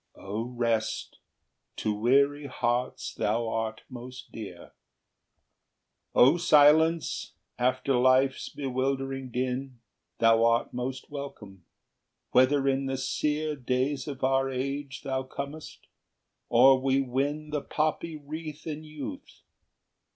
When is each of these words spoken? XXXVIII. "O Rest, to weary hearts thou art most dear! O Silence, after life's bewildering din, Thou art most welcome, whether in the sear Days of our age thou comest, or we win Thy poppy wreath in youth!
XXXVIII. 0.15 0.25
"O 0.25 0.41
Rest, 0.57 1.19
to 1.75 1.93
weary 1.93 2.47
hearts 2.47 3.13
thou 3.13 3.47
art 3.47 3.83
most 3.87 4.31
dear! 4.31 4.71
O 6.15 6.37
Silence, 6.37 7.33
after 7.59 7.93
life's 7.95 8.49
bewildering 8.49 9.29
din, 9.29 9.79
Thou 10.17 10.43
art 10.43 10.73
most 10.73 11.11
welcome, 11.11 11.65
whether 12.31 12.67
in 12.67 12.87
the 12.87 12.97
sear 12.97 13.55
Days 13.55 14.07
of 14.07 14.23
our 14.23 14.49
age 14.49 15.03
thou 15.03 15.21
comest, 15.21 15.85
or 16.49 16.81
we 16.81 16.99
win 16.99 17.51
Thy 17.51 17.59
poppy 17.61 18.17
wreath 18.17 18.65
in 18.65 18.83
youth! 18.83 19.43